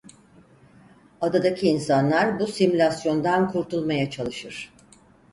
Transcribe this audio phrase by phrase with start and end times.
[1.21, 4.73] Adadaki insanlar bu simülasyondan kurtulmaya çalışır.